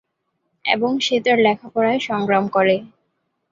এবং 0.65 0.91
সে 0.99 1.15
তার 1.19 1.37
পড়ালেখায় 1.73 1.99
সংগ্রাম 1.99 2.45
করে। 2.47 2.75